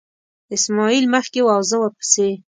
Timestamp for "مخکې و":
1.13-1.47